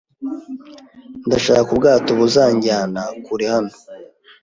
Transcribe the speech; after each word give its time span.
Ndashaka 1.25 1.67
ubwato 1.75 2.09
buzanjyana 2.19 3.01
kure 3.25 3.45
hano 3.53 3.73